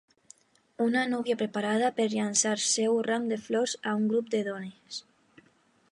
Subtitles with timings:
[0.85, 5.03] Una núvia preparada per llançar seu ram de flors a un grup de dones.